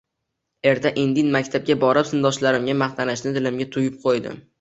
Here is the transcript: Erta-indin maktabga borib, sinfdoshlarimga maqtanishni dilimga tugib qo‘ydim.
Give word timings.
Erta-indin 0.69 1.27
maktabga 1.35 1.75
borib, 1.83 2.07
sinfdoshlarimga 2.11 2.75
maqtanishni 2.81 3.35
dilimga 3.37 3.69
tugib 3.77 4.01
qo‘ydim. 4.07 4.41